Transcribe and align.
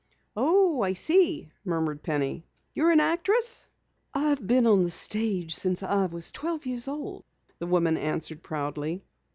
"Oh, 0.35 0.81
I 0.81 0.93
see," 0.93 1.51
murmured 1.63 2.01
Penny. 2.01 2.43
"You 2.73 2.87
are 2.87 2.91
an 2.91 2.99
actress?" 2.99 3.67
"I've 4.15 4.47
been 4.47 4.65
on 4.65 4.83
the 4.83 4.89
stage 4.89 5.53
since 5.53 5.83
I 5.83 6.07
was 6.07 6.31
twelve 6.31 6.65
years 6.65 6.87
old," 6.87 7.23
the 7.59 7.67
woman 7.67 7.97
answered 7.97 8.41
proudly. 8.41 9.03